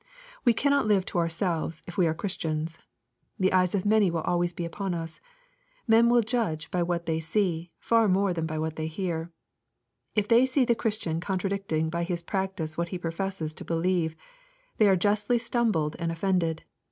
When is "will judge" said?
6.09-6.71